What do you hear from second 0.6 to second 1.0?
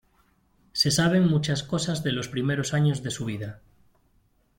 Se